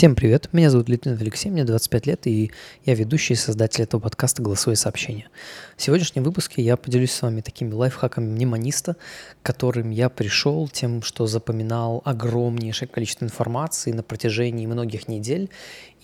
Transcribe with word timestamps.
Всем 0.00 0.14
привет, 0.14 0.48
меня 0.54 0.70
зовут 0.70 0.88
Литвин 0.88 1.18
Алексей, 1.20 1.50
мне 1.50 1.62
25 1.62 2.06
лет, 2.06 2.26
и 2.26 2.52
я 2.86 2.94
ведущий 2.94 3.34
и 3.34 3.36
создатель 3.36 3.82
этого 3.82 4.00
подкаста 4.00 4.40
«Голосовые 4.40 4.78
сообщения». 4.78 5.28
В 5.76 5.82
сегодняшнем 5.82 6.22
выпуске 6.22 6.62
я 6.62 6.78
поделюсь 6.78 7.12
с 7.12 7.20
вами 7.20 7.42
такими 7.42 7.74
лайфхаками 7.74 8.24
мнемониста, 8.24 8.96
к 9.42 9.44
которым 9.44 9.90
я 9.90 10.08
пришел 10.08 10.68
тем, 10.68 11.02
что 11.02 11.26
запоминал 11.26 12.00
огромнейшее 12.06 12.88
количество 12.88 13.26
информации 13.26 13.92
на 13.92 14.02
протяжении 14.02 14.64
многих 14.64 15.06
недель, 15.06 15.50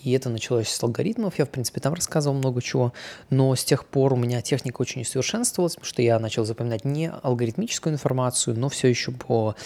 и 0.03 0.13
это 0.13 0.29
началось 0.29 0.69
с 0.69 0.83
алгоритмов, 0.83 1.39
я, 1.39 1.45
в 1.45 1.51
принципе, 1.51 1.81
там 1.81 1.95
рассказывал 1.95 2.37
много 2.37 2.63
чего, 2.63 2.93
но 3.31 3.55
с 3.55 3.65
тех 3.65 3.85
пор 3.85 4.13
у 4.13 4.17
меня 4.17 4.43
техника 4.43 4.81
очень 4.81 5.03
усовершенствовалась, 5.03 5.75
потому 5.75 5.87
что 5.87 6.03
я 6.03 6.19
начал 6.19 6.45
запоминать 6.45 6.85
не 6.85 7.11
алгоритмическую 7.11 7.95
информацию, 7.95 8.59
но 8.59 8.69
все 8.69 8.89
еще 8.89 9.13
по 9.13 9.57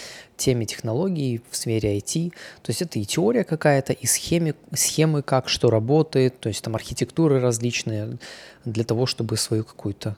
теме 0.41 0.65
технологий 0.65 1.41
в 1.49 1.55
сфере 1.55 1.97
IT. 1.97 2.31
То 2.63 2.69
есть 2.69 2.81
это 2.81 2.97
и 2.97 3.05
теория 3.05 3.43
какая-то, 3.43 3.93
и 3.93 4.07
схемы, 4.07 4.55
схемы, 4.73 5.21
как 5.21 5.47
что 5.47 5.69
работает, 5.69 6.39
то 6.39 6.49
есть 6.49 6.63
там 6.63 6.75
архитектуры 6.75 7.39
различные 7.39 8.17
для 8.65 8.83
того, 8.83 9.05
чтобы 9.05 9.37
свою 9.37 9.63
какую-то 9.63 10.17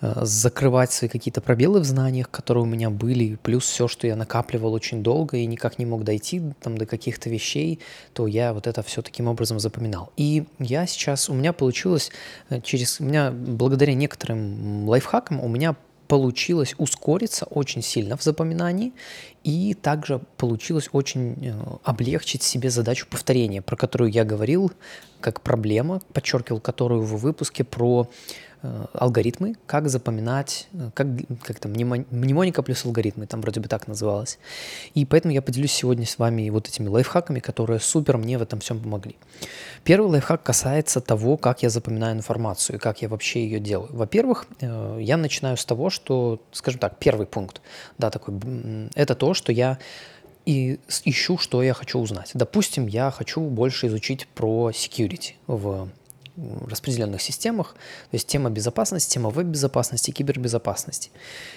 э, 0.00 0.12
закрывать 0.22 0.92
свои 0.92 1.08
какие-то 1.08 1.40
пробелы 1.40 1.80
в 1.80 1.84
знаниях, 1.84 2.30
которые 2.30 2.64
у 2.64 2.66
меня 2.66 2.90
были, 2.90 3.36
плюс 3.42 3.64
все, 3.64 3.88
что 3.88 4.06
я 4.06 4.16
накапливал 4.16 4.72
очень 4.72 5.02
долго 5.02 5.36
и 5.36 5.46
никак 5.46 5.78
не 5.78 5.86
мог 5.86 6.04
дойти 6.04 6.42
там 6.60 6.78
до 6.78 6.86
каких-то 6.86 7.28
вещей, 7.30 7.80
то 8.12 8.26
я 8.26 8.52
вот 8.52 8.66
это 8.66 8.82
все 8.82 9.02
таким 9.02 9.28
образом 9.28 9.60
запоминал. 9.62 10.12
И 10.16 10.44
я 10.58 10.86
сейчас, 10.86 11.30
у 11.30 11.34
меня 11.34 11.52
получилось 11.52 12.10
э, 12.50 12.60
через, 12.60 13.00
у 13.00 13.04
меня 13.04 13.30
благодаря 13.30 13.94
некоторым 13.94 14.88
лайфхакам 14.88 15.40
у 15.40 15.48
меня 15.48 15.74
получилось 16.08 16.74
ускориться 16.76 17.46
очень 17.46 17.80
сильно 17.80 18.18
в 18.18 18.22
запоминании, 18.22 18.92
и 19.44 19.74
также 19.74 20.20
получилось 20.36 20.88
очень 20.92 21.36
э, 21.44 21.54
облегчить 21.84 22.42
себе 22.42 22.70
задачу 22.70 23.06
повторения, 23.08 23.62
про 23.62 23.76
которую 23.76 24.10
я 24.10 24.24
говорил 24.24 24.72
как 25.20 25.40
проблема, 25.40 26.00
подчеркивал 26.12 26.60
которую 26.60 27.02
в 27.02 27.16
выпуске 27.16 27.64
про 27.64 28.08
Э, 28.64 28.86
алгоритмы, 28.92 29.56
как 29.66 29.88
запоминать, 29.88 30.68
э, 30.72 30.90
как, 30.94 31.08
как 31.42 31.58
там, 31.58 31.72
мнемоника 31.72 32.62
плюс 32.62 32.84
алгоритмы, 32.84 33.26
там 33.26 33.40
вроде 33.40 33.58
бы 33.58 33.66
так 33.66 33.88
называлось. 33.88 34.38
И 34.94 35.04
поэтому 35.04 35.34
я 35.34 35.42
поделюсь 35.42 35.72
сегодня 35.72 36.06
с 36.06 36.16
вами 36.16 36.48
вот 36.48 36.68
этими 36.68 36.86
лайфхаками, 36.86 37.40
которые 37.40 37.80
супер 37.80 38.18
мне 38.18 38.38
в 38.38 38.42
этом 38.42 38.60
всем 38.60 38.78
помогли. 38.78 39.16
Первый 39.82 40.06
лайфхак 40.06 40.44
касается 40.44 41.00
того, 41.00 41.36
как 41.36 41.64
я 41.64 41.70
запоминаю 41.70 42.14
информацию 42.14 42.76
и 42.76 42.78
как 42.78 43.02
я 43.02 43.08
вообще 43.08 43.42
ее 43.42 43.58
делаю. 43.58 43.88
Во-первых, 43.90 44.46
я 44.60 45.16
начинаю 45.16 45.56
с 45.56 45.64
того, 45.64 45.90
что, 45.90 46.40
скажем 46.52 46.78
так, 46.78 47.00
первый 47.00 47.26
пункт, 47.26 47.62
да, 47.98 48.10
такой, 48.10 48.34
это 48.94 49.16
то, 49.16 49.31
что 49.34 49.52
я 49.52 49.78
и 50.44 50.78
ищу, 51.04 51.38
что 51.38 51.62
я 51.62 51.72
хочу 51.72 51.98
узнать. 51.98 52.30
Допустим, 52.34 52.86
я 52.86 53.10
хочу 53.10 53.40
больше 53.40 53.86
изучить 53.86 54.26
про 54.28 54.70
security 54.70 55.34
в 55.46 55.88
распределенных 56.36 57.20
системах, 57.20 57.74
то 57.74 58.14
есть 58.14 58.26
тема 58.26 58.50
безопасности, 58.50 59.12
тема 59.12 59.30
веб-безопасности, 59.30 60.10
кибербезопасности. 60.10 61.10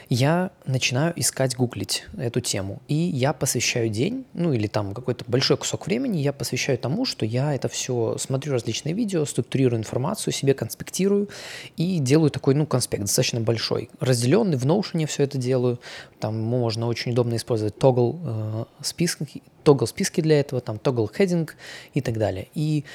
Я 0.09 0.51
начинаю 0.65 1.13
искать, 1.15 1.55
гуглить 1.55 2.05
эту 2.17 2.41
тему, 2.41 2.81
и 2.87 2.95
я 2.95 3.33
посвящаю 3.33 3.89
день, 3.89 4.25
ну 4.33 4.53
или 4.53 4.67
там 4.67 4.93
какой-то 4.93 5.23
большой 5.27 5.57
кусок 5.57 5.87
времени, 5.87 6.17
я 6.17 6.33
посвящаю 6.33 6.77
тому, 6.77 7.05
что 7.05 7.25
я 7.25 7.53
это 7.53 7.69
все 7.69 8.17
смотрю 8.17 8.53
различные 8.53 8.93
видео, 8.93 9.25
структурирую 9.25 9.79
информацию, 9.79 10.33
себе 10.33 10.53
конспектирую 10.53 11.29
и 11.77 11.99
делаю 11.99 12.29
такой, 12.29 12.55
ну, 12.55 12.65
конспект 12.65 13.03
достаточно 13.03 13.39
большой, 13.39 13.89
разделенный, 13.99 14.57
в 14.57 14.65
Notion 14.65 15.05
все 15.07 15.23
это 15.23 15.37
делаю, 15.37 15.79
там 16.19 16.39
можно 16.39 16.87
очень 16.87 17.11
удобно 17.11 17.35
использовать 17.35 17.77
тогл 17.77 18.19
э, 18.23 18.65
списки, 18.81 19.41
тогл 19.63 19.87
списки 19.87 20.21
для 20.21 20.39
этого, 20.39 20.61
там 20.61 20.79
тогл 20.79 21.07
хединг 21.07 21.55
и 21.93 22.01
так 22.01 22.17
далее. 22.17 22.47
И 22.53 22.85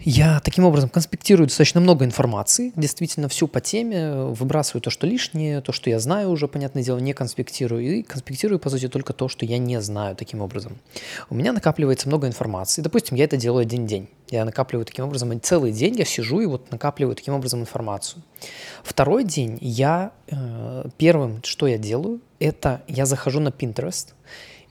я 0.00 0.40
таким 0.40 0.64
образом 0.64 0.88
конспектирую 0.88 1.48
достаточно 1.48 1.80
много 1.80 2.04
информации, 2.04 2.72
действительно 2.76 3.28
всю 3.28 3.48
по 3.48 3.60
теме, 3.60 4.12
выбрасываю 4.14 4.80
то, 4.80 4.90
что 4.90 5.06
лишнее, 5.06 5.60
то, 5.60 5.72
что 5.72 5.90
я 5.90 5.98
знаю 5.98 6.30
уже, 6.30 6.46
понятное 6.46 6.82
дело, 6.82 6.98
не 6.98 7.12
конспектирую, 7.12 7.82
и 7.82 8.02
конспектирую, 8.02 8.58
по 8.60 8.70
сути, 8.70 8.88
только 8.88 9.12
то, 9.12 9.28
что 9.28 9.44
я 9.44 9.58
не 9.58 9.80
знаю 9.80 10.14
таким 10.14 10.40
образом. 10.40 10.78
У 11.30 11.34
меня 11.34 11.52
накапливается 11.52 12.08
много 12.08 12.26
информации, 12.26 12.80
допустим, 12.80 13.16
я 13.16 13.24
это 13.24 13.36
делаю 13.36 13.62
один 13.62 13.86
день, 13.86 14.08
я 14.30 14.44
накапливаю 14.44 14.86
таким 14.86 15.04
образом, 15.04 15.38
целый 15.40 15.72
день 15.72 15.96
я 15.96 16.04
сижу 16.04 16.40
и 16.40 16.46
вот 16.46 16.70
накапливаю 16.70 17.16
таким 17.16 17.34
образом 17.34 17.60
информацию. 17.60 18.22
Второй 18.82 19.24
день 19.24 19.58
я, 19.60 20.12
э, 20.28 20.84
первым, 20.96 21.40
что 21.42 21.66
я 21.66 21.78
делаю, 21.78 22.20
это 22.38 22.82
я 22.86 23.04
захожу 23.04 23.40
на 23.40 23.48
Pinterest, 23.48 24.14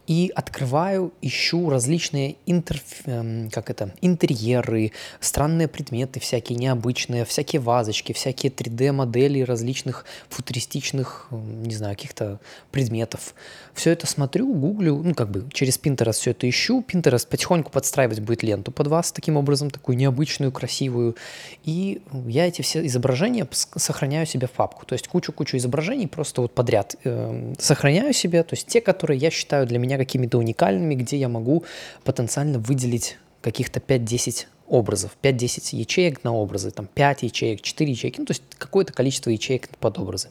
и 0.07 0.31
открываю, 0.33 1.13
ищу 1.21 1.69
различные 1.69 2.37
интер... 2.45 2.81
Эм, 3.05 3.49
как 3.51 3.69
это, 3.69 3.93
интерьеры, 4.01 4.93
странные 5.19 5.67
предметы 5.67 6.21
всякие 6.21 6.57
необычные, 6.57 7.25
всякие 7.25 7.59
вазочки, 7.59 8.13
всякие 8.13 8.51
3D-модели 8.51 9.41
различных 9.41 10.05
футуристичных, 10.29 11.27
не 11.31 11.75
знаю, 11.75 11.95
каких-то 11.95 12.39
предметов. 12.71 13.35
Все 13.73 13.91
это 13.91 14.07
смотрю, 14.07 14.53
гуглю, 14.53 15.01
ну, 15.03 15.13
как 15.13 15.29
бы 15.29 15.45
через 15.51 15.77
Pinterest 15.77 16.13
все 16.13 16.31
это 16.31 16.49
ищу. 16.49 16.83
Pinterest 16.87 17.27
потихоньку 17.27 17.69
подстраивать 17.69 18.21
будет 18.21 18.43
ленту 18.43 18.71
под 18.71 18.87
вас 18.87 19.11
таким 19.11 19.35
образом, 19.35 19.69
такую 19.69 19.97
необычную, 19.97 20.53
красивую. 20.53 21.17
И 21.65 22.01
я 22.27 22.47
эти 22.47 22.61
все 22.61 22.85
изображения 22.85 23.47
сохраняю 23.51 24.25
себе 24.25 24.47
в 24.47 24.51
папку. 24.51 24.85
То 24.85 24.93
есть 24.93 25.07
кучу-кучу 25.09 25.57
изображений 25.57 26.07
просто 26.07 26.41
вот 26.41 26.55
подряд 26.55 26.95
э, 27.03 27.53
сохраняю 27.59 28.13
себе. 28.13 28.43
То 28.43 28.55
есть 28.55 28.67
те, 28.67 28.79
которые 28.79 29.19
я 29.19 29.29
считаю 29.29 29.67
для 29.67 29.79
меня 29.79 29.96
какими-то 29.97 30.37
уникальными, 30.37 30.95
где 30.95 31.17
я 31.17 31.29
могу 31.29 31.63
потенциально 32.03 32.59
выделить 32.59 33.17
каких-то 33.41 33.79
5-10 33.79 34.45
образов, 34.67 35.17
5-10 35.21 35.75
ячеек 35.75 36.23
на 36.23 36.33
образы, 36.33 36.71
там 36.71 36.87
5 36.87 37.23
ячеек, 37.23 37.61
4 37.61 37.91
ячейки, 37.91 38.19
ну, 38.19 38.25
то 38.25 38.31
есть 38.31 38.43
какое-то 38.57 38.93
количество 38.93 39.29
ячеек 39.29 39.69
под 39.77 39.97
образы. 39.99 40.29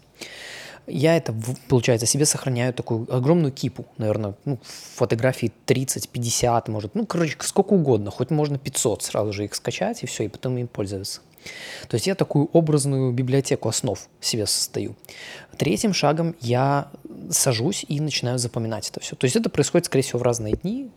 Я 0.87 1.16
это, 1.16 1.34
получается, 1.69 2.06
себе 2.06 2.26
сохраняю 2.26 2.72
такую 2.72 3.12
огромную 3.12 3.53
кипу, 3.53 3.87
наверное, 3.99 4.34
ну, 4.44 4.59
фотографий 4.94 5.53
30, 5.65 6.09
50, 6.09 6.69
может, 6.69 6.94
ну, 6.94 7.06
короче, 7.06 7.37
сколько 7.41 7.72
угодно, 7.72 8.10
хоть 8.10 8.31
можно 8.31 8.59
500 8.59 9.03
сразу 9.03 9.32
же 9.32 9.44
их 9.44 9.55
скачать 9.55 10.03
и 10.05 10.06
все, 10.06 10.25
и 10.25 10.28
потом 10.28 10.56
им 10.59 10.69
пользоваться. 10.69 11.22
То 11.89 11.95
есть 11.95 12.07
я 12.07 12.15
такую 12.15 12.49
образную 12.53 13.12
библиотеку 13.12 13.69
основ 13.69 13.99
себе 14.21 14.47
состою. 14.47 14.97
Третьим 15.57 15.95
шагом 15.95 16.34
я 16.41 16.91
сажусь 17.31 17.84
и 17.89 18.01
начинаю 18.01 18.39
запоминать 18.39 18.89
это 18.91 19.01
все. 19.01 19.17
То 19.17 19.25
есть 19.25 19.37
это 19.37 19.49
происходит, 19.49 19.87
скорее 19.87 20.03
всего, 20.03 20.19
в 20.19 20.23
разные 20.23 20.55
дни. 20.55 20.91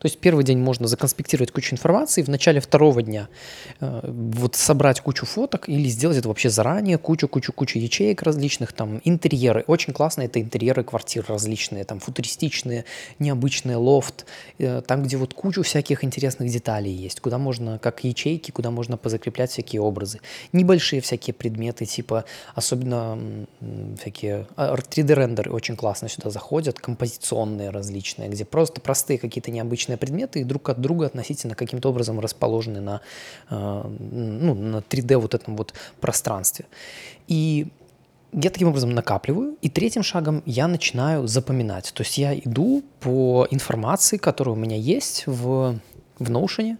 То 0.00 0.06
есть 0.06 0.18
первый 0.18 0.44
день 0.44 0.58
можно 0.58 0.88
законспектировать 0.88 1.52
кучу 1.52 1.74
информации, 1.74 2.22
в 2.22 2.28
начале 2.28 2.60
второго 2.60 3.02
дня 3.02 3.28
э, 3.80 4.00
вот 4.10 4.56
собрать 4.56 5.02
кучу 5.02 5.26
фоток 5.26 5.68
или 5.68 5.88
сделать 5.88 6.16
это 6.16 6.28
вообще 6.28 6.48
заранее, 6.48 6.96
кучу-кучу-кучу 6.96 7.78
ячеек 7.78 8.22
различных, 8.22 8.72
там 8.72 9.02
интерьеры. 9.04 9.62
Очень 9.66 9.92
классно 9.92 10.22
это 10.22 10.40
интерьеры 10.40 10.84
квартир 10.84 11.26
различные, 11.28 11.84
там 11.84 12.00
футуристичные, 12.00 12.86
необычные, 13.18 13.76
лофт, 13.76 14.24
э, 14.58 14.80
там, 14.86 15.02
где 15.02 15.18
вот 15.18 15.34
кучу 15.34 15.62
всяких 15.62 16.02
интересных 16.02 16.50
деталей 16.50 16.92
есть, 16.92 17.20
куда 17.20 17.36
можно, 17.36 17.78
как 17.78 18.02
ячейки, 18.02 18.52
куда 18.52 18.70
можно 18.70 18.96
позакреплять 18.96 19.50
всякие 19.50 19.82
образы. 19.82 20.20
Небольшие 20.54 21.02
всякие 21.02 21.34
предметы, 21.34 21.84
типа, 21.84 22.24
особенно 22.54 23.18
всякие 24.00 24.46
3D-рендеры 24.56 25.50
а, 25.50 25.54
очень 25.54 25.76
классно 25.76 26.08
сюда 26.08 26.30
заходят, 26.30 26.78
композиционные 26.78 27.68
различные, 27.68 28.30
где 28.30 28.46
просто 28.46 28.80
простые 28.80 29.18
какие-то 29.18 29.50
необычные 29.50 29.89
различные 29.90 29.96
предметы 29.96 30.40
и 30.40 30.44
друг 30.44 30.68
от 30.68 30.80
друга 30.80 31.06
относительно 31.06 31.54
каким-то 31.54 31.88
образом 31.88 32.20
расположены 32.20 32.80
на, 32.80 33.00
э, 33.50 33.82
ну, 34.00 34.54
на 34.54 34.80
3D 34.80 35.16
вот 35.18 35.34
этом 35.34 35.56
вот 35.56 35.74
пространстве. 36.00 36.64
И 37.28 37.66
я 38.32 38.50
таким 38.50 38.68
образом 38.68 38.90
накапливаю, 38.90 39.56
и 39.62 39.68
третьим 39.68 40.02
шагом 40.02 40.42
я 40.46 40.68
начинаю 40.68 41.26
запоминать. 41.26 41.92
То 41.94 42.02
есть 42.02 42.18
я 42.18 42.34
иду 42.34 42.82
по 43.00 43.46
информации, 43.50 44.18
которая 44.18 44.54
у 44.54 44.58
меня 44.58 44.76
есть 44.76 45.26
в, 45.26 45.80
в 46.20 46.30
Notion, 46.30 46.76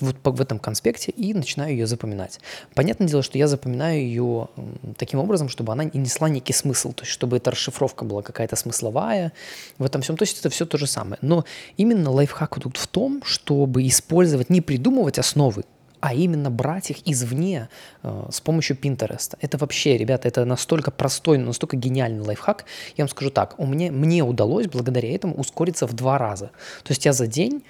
вот 0.00 0.16
в 0.22 0.40
этом 0.40 0.58
конспекте 0.58 1.10
и 1.10 1.34
начинаю 1.34 1.72
ее 1.72 1.86
запоминать. 1.86 2.38
Понятное 2.74 3.08
дело, 3.08 3.22
что 3.22 3.38
я 3.38 3.48
запоминаю 3.48 4.00
ее 4.00 4.48
таким 4.96 5.18
образом, 5.18 5.48
чтобы 5.48 5.72
она 5.72 5.84
не 5.84 5.98
несла 5.98 6.28
некий 6.28 6.52
смысл, 6.52 6.92
то 6.92 7.02
есть 7.02 7.12
чтобы 7.12 7.38
эта 7.38 7.50
расшифровка 7.50 8.04
была 8.04 8.22
какая-то 8.22 8.54
смысловая 8.56 9.32
в 9.78 9.84
этом 9.84 10.02
всем. 10.02 10.16
То 10.16 10.22
есть 10.22 10.38
это 10.38 10.50
все 10.50 10.66
то 10.66 10.78
же 10.78 10.86
самое. 10.86 11.18
Но 11.22 11.44
именно 11.76 12.10
лайфхак 12.10 12.60
тут 12.60 12.76
в 12.76 12.86
том, 12.86 13.22
чтобы 13.24 13.86
использовать, 13.86 14.50
не 14.50 14.60
придумывать 14.60 15.18
основы, 15.18 15.64
а 16.02 16.14
именно 16.14 16.50
брать 16.50 16.90
их 16.90 17.08
извне 17.08 17.68
э, 18.02 18.24
с 18.28 18.40
помощью 18.40 18.76
Pinterest. 18.76 19.36
Это 19.40 19.56
вообще, 19.56 19.96
ребята, 19.96 20.26
это 20.26 20.44
настолько 20.44 20.90
простой, 20.90 21.38
настолько 21.38 21.76
гениальный 21.76 22.22
лайфхак. 22.24 22.64
Я 22.96 23.04
вам 23.04 23.08
скажу 23.08 23.30
так, 23.30 23.54
у 23.58 23.66
меня, 23.66 23.92
мне 23.92 24.24
удалось 24.24 24.66
благодаря 24.66 25.14
этому 25.14 25.34
ускориться 25.34 25.86
в 25.86 25.92
два 25.92 26.18
раза. 26.18 26.46
То 26.82 26.90
есть 26.90 27.04
я 27.06 27.12
за 27.12 27.28
день 27.28 27.62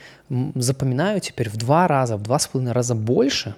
запоминаю 0.54 1.20
теперь 1.20 1.50
в 1.50 1.58
два 1.58 1.86
раза, 1.86 2.16
в 2.16 2.22
два 2.22 2.38
с 2.38 2.46
половиной 2.46 2.72
раза 2.72 2.94
больше, 2.94 3.54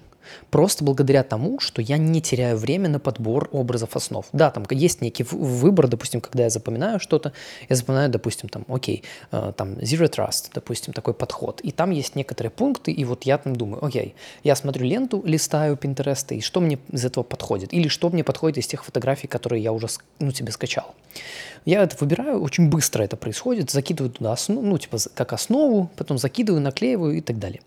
Просто 0.51 0.85
благодаря 0.85 1.23
тому, 1.23 1.61
что 1.61 1.83
я 1.83 1.99
не 1.99 2.21
теряю 2.21 2.57
время 2.57 2.89
на 2.89 2.99
подбор 2.99 3.49
образов 3.53 3.97
основ. 3.97 4.27
Да, 4.33 4.51
там 4.51 4.65
есть 4.71 5.01
некий 5.01 5.25
выбор, 5.25 5.89
допустим, 5.89 6.21
когда 6.21 6.45
я 6.45 6.51
запоминаю 6.51 7.01
что-то, 7.01 7.33
я 7.69 7.77
запоминаю, 7.77 8.11
допустим, 8.11 8.49
там, 8.49 8.65
окей, 8.69 9.03
э, 9.33 9.53
там, 9.57 9.75
Zero 9.75 10.09
Trust, 10.09 10.51
допустим, 10.55 10.93
такой 10.93 11.15
подход. 11.15 11.61
И 11.63 11.71
там 11.71 11.91
есть 11.91 12.17
некоторые 12.17 12.51
пункты, 12.51 12.93
и 12.93 13.05
вот 13.05 13.25
я 13.25 13.39
там 13.39 13.57
думаю, 13.57 13.85
окей, 13.85 14.15
я 14.43 14.57
смотрю 14.57 14.85
ленту, 14.85 15.23
листаю 15.25 15.77
Pinterest, 15.77 16.35
и 16.35 16.41
что 16.41 16.61
мне 16.61 16.79
из 16.91 17.05
этого 17.05 17.25
подходит? 17.25 17.73
Или 17.73 17.89
что 17.89 18.11
мне 18.11 18.25
подходит 18.25 18.59
из 18.59 18.67
тех 18.67 18.85
фотографий, 18.85 19.27
которые 19.27 19.63
я 19.63 19.73
уже, 19.73 19.89
ну, 20.19 20.33
тебе 20.33 20.53
скачал? 20.53 20.95
Я 21.65 21.83
это 21.83 21.97
выбираю, 21.99 22.43
очень 22.43 22.69
быстро 22.69 23.03
это 23.03 23.17
происходит, 23.17 23.71
закидываю 23.71 24.13
туда 24.13 24.33
основу, 24.33 24.63
ну, 24.63 24.79
типа, 24.79 24.99
как 25.15 25.33
основу, 25.33 25.91
потом 25.97 26.19
закидываю, 26.19 26.61
наклеиваю 26.61 27.17
и 27.17 27.21
так 27.21 27.39
далее. 27.39 27.61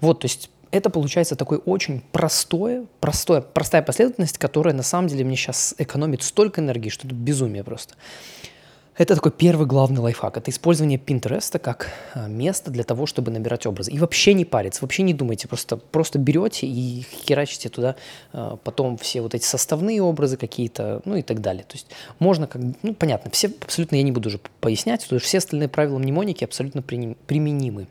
Вот, 0.00 0.20
то 0.20 0.26
есть 0.26 0.50
это 0.70 0.90
получается 0.90 1.36
такой 1.36 1.58
очень 1.58 2.02
простое, 2.12 2.86
простое, 3.00 3.40
простая 3.40 3.82
последовательность, 3.82 4.38
которая 4.38 4.74
на 4.74 4.82
самом 4.82 5.08
деле 5.08 5.24
мне 5.24 5.36
сейчас 5.36 5.74
экономит 5.78 6.22
столько 6.22 6.60
энергии, 6.60 6.88
что 6.90 7.06
это 7.06 7.14
безумие 7.14 7.64
просто. 7.64 7.94
Это 8.96 9.14
такой 9.14 9.30
первый 9.30 9.66
главный 9.66 10.00
лайфхак. 10.00 10.38
Это 10.38 10.50
использование 10.50 10.98
Pinterest 10.98 11.58
как 11.58 11.90
а, 12.14 12.28
место 12.28 12.70
для 12.70 12.82
того, 12.82 13.04
чтобы 13.04 13.30
набирать 13.30 13.66
образы. 13.66 13.92
И 13.92 13.98
вообще 13.98 14.32
не 14.32 14.46
париться, 14.46 14.80
вообще 14.80 15.02
не 15.02 15.12
думайте. 15.12 15.48
Просто, 15.48 15.76
просто 15.76 16.18
берете 16.18 16.66
и 16.66 17.04
херачите 17.26 17.68
туда 17.68 17.96
а, 18.32 18.56
потом 18.56 18.96
все 18.96 19.20
вот 19.20 19.34
эти 19.34 19.44
составные 19.44 20.00
образы 20.00 20.38
какие-то, 20.38 21.02
ну 21.04 21.16
и 21.16 21.22
так 21.22 21.42
далее. 21.42 21.64
То 21.64 21.74
есть 21.74 21.88
можно 22.18 22.46
как 22.46 22.62
ну 22.82 22.94
понятно, 22.94 23.30
все 23.30 23.52
абсолютно 23.60 23.96
я 23.96 24.02
не 24.02 24.12
буду 24.12 24.30
уже 24.30 24.40
пояснять, 24.60 25.02
потому 25.02 25.20
что 25.20 25.28
все 25.28 25.38
остальные 25.38 25.68
правила 25.68 25.98
мнемоники 25.98 26.42
абсолютно 26.44 26.80
применимы. 26.80 27.88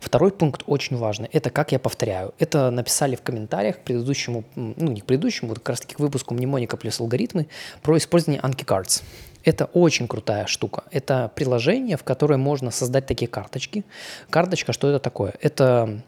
Второй 0.00 0.30
пункт 0.30 0.62
очень 0.66 0.96
важный. 0.96 1.28
Это 1.32 1.50
как 1.50 1.72
я 1.72 1.78
повторяю. 1.78 2.34
Это 2.38 2.70
написали 2.70 3.16
в 3.16 3.22
комментариях 3.22 3.76
к 3.76 3.80
предыдущему, 3.80 4.44
ну 4.54 4.90
не 4.90 5.00
к 5.00 5.04
предыдущему, 5.06 5.48
вот 5.50 5.58
как 5.58 5.70
раз 5.70 5.80
таки 5.80 5.94
к 5.94 6.00
выпуску 6.00 6.34
мнемоника 6.34 6.76
плюс 6.76 7.00
алгоритмы 7.00 7.48
про 7.82 7.96
использование 7.96 8.40
Anki 8.42 8.64
Cards. 8.64 9.02
Это 9.46 9.66
очень 9.66 10.08
крутая 10.08 10.46
штука. 10.46 10.82
Это 10.90 11.30
приложение, 11.36 11.96
в 11.96 12.02
которое 12.02 12.36
можно 12.36 12.72
создать 12.72 13.06
такие 13.06 13.28
карточки. 13.28 13.84
Карточка, 14.28 14.72
что 14.72 14.88
это 14.88 14.98
такое? 14.98 15.34
Это 15.40 16.00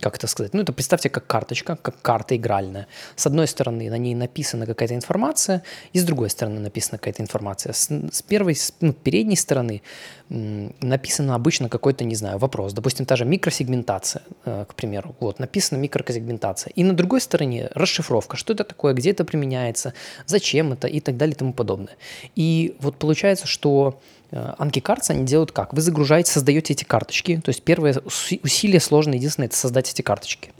как 0.00 0.16
это 0.16 0.26
сказать, 0.26 0.54
ну 0.54 0.62
это 0.62 0.72
представьте 0.72 1.10
как 1.10 1.26
карточка, 1.26 1.76
как 1.76 2.00
карта 2.02 2.34
игральная. 2.36 2.86
С 3.16 3.26
одной 3.26 3.46
стороны 3.46 3.90
на 3.90 3.98
ней 3.98 4.14
написана 4.14 4.66
какая-то 4.66 4.94
информация, 4.94 5.62
и 5.92 5.98
с 5.98 6.04
другой 6.04 6.30
стороны 6.30 6.58
написана 6.60 6.98
какая-то 6.98 7.22
информация. 7.22 7.72
С, 7.72 7.90
с 7.90 8.22
первой, 8.22 8.56
с 8.56 8.72
ну, 8.80 8.92
передней 8.92 9.36
стороны 9.36 9.82
написано 10.30 11.34
обычно 11.34 11.68
какой-то, 11.68 12.04
не 12.04 12.14
знаю, 12.14 12.38
вопрос. 12.38 12.72
Допустим, 12.72 13.04
та 13.04 13.16
же 13.16 13.24
микросегментация, 13.24 14.22
э, 14.44 14.64
к 14.68 14.74
примеру. 14.74 15.16
Вот, 15.20 15.40
написана 15.40 15.78
микросегментация. 15.78 16.72
И 16.76 16.84
на 16.84 16.94
другой 16.94 17.20
стороне 17.20 17.68
расшифровка, 17.74 18.36
что 18.36 18.52
это 18.52 18.64
такое, 18.64 18.94
где 18.94 19.10
это 19.10 19.24
применяется, 19.24 19.92
зачем 20.26 20.72
это 20.72 20.86
и 20.86 21.00
так 21.00 21.16
далее 21.16 21.34
и 21.34 21.38
тому 21.38 21.52
подобное. 21.52 21.96
И 22.36 22.76
вот 22.80 22.96
получается, 22.96 23.46
что 23.46 23.98
Анки 24.32 24.78
Cards 24.78 25.10
они 25.10 25.24
делают 25.24 25.52
как? 25.52 25.74
Вы 25.74 25.80
загружаете, 25.80 26.30
создаете 26.30 26.74
эти 26.74 26.84
карточки. 26.84 27.40
То 27.44 27.48
есть 27.50 27.62
первое 27.62 28.00
усилие 28.42 28.80
сложное, 28.80 29.16
единственное, 29.16 29.48
это 29.48 29.56
создать 29.56 29.90
эти 29.90 30.02
карточки. 30.02 30.52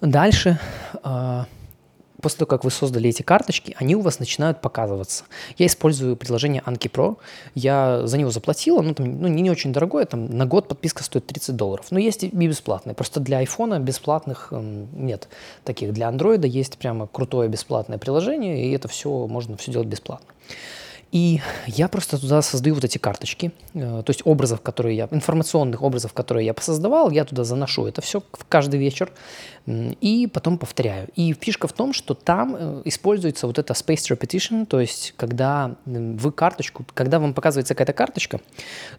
Дальше, 0.00 0.58
а, 1.02 1.46
после 2.20 2.38
того, 2.38 2.48
как 2.48 2.64
вы 2.64 2.70
создали 2.70 3.08
эти 3.08 3.22
карточки, 3.22 3.74
они 3.78 3.94
у 3.96 4.00
вас 4.00 4.18
начинают 4.18 4.60
показываться. 4.60 5.24
Я 5.56 5.66
использую 5.66 6.16
приложение 6.16 6.62
Anki 6.66 6.90
Pro. 6.90 7.16
Я 7.54 8.06
за 8.06 8.18
него 8.18 8.30
заплатила, 8.30 8.82
ну, 8.82 8.94
там, 8.94 9.20
ну 9.20 9.28
не, 9.28 9.42
не 9.42 9.50
очень 9.50 9.72
дорогое, 9.72 10.04
там 10.04 10.26
на 10.26 10.46
год 10.46 10.68
подписка 10.68 11.02
стоит 11.04 11.26
30 11.26 11.56
долларов. 11.56 11.86
Но 11.90 11.98
есть 11.98 12.24
и 12.24 12.28
бесплатные. 12.28 12.94
Просто 12.94 13.20
для 13.20 13.42
iPhone 13.42 13.78
бесплатных 13.80 14.48
эм, 14.52 14.88
нет 14.92 15.28
таких. 15.64 15.92
Для 15.92 16.08
Android 16.08 16.46
есть 16.46 16.78
прямо 16.78 17.06
крутое 17.06 17.48
бесплатное 17.48 17.98
приложение, 17.98 18.66
и 18.66 18.72
это 18.72 18.88
все, 18.88 19.26
можно 19.26 19.56
все 19.56 19.72
делать 19.72 19.88
бесплатно. 19.88 20.28
И 21.10 21.40
я 21.66 21.88
просто 21.88 22.18
туда 22.18 22.42
создаю 22.42 22.74
вот 22.74 22.84
эти 22.84 22.98
карточки, 22.98 23.50
э, 23.72 24.02
то 24.04 24.10
есть 24.10 24.20
образов, 24.26 24.60
которые 24.60 24.96
я, 24.96 25.08
информационных 25.10 25.82
образов, 25.82 26.12
которые 26.12 26.44
я 26.44 26.52
посоздавал, 26.52 27.10
я 27.10 27.24
туда 27.24 27.44
заношу 27.44 27.86
это 27.86 28.02
все 28.02 28.22
каждый 28.48 28.78
вечер 28.78 29.10
и 29.66 30.28
потом 30.32 30.58
повторяю. 30.58 31.08
И 31.14 31.34
фишка 31.38 31.66
в 31.66 31.72
том, 31.72 31.94
что 31.94 32.14
там 32.14 32.56
э, 32.58 32.82
используется 32.84 33.46
вот 33.46 33.58
это 33.58 33.72
spaced 33.72 34.14
repetition, 34.14 34.66
то 34.66 34.80
есть 34.80 35.14
когда 35.16 35.76
вы 35.86 36.30
карточку, 36.30 36.84
когда 36.92 37.18
вам 37.18 37.32
показывается 37.32 37.74
какая-то 37.74 37.94
карточка, 37.94 38.40